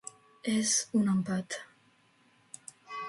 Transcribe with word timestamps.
És 0.53 0.71
un 1.01 1.11
empat. 1.13 1.59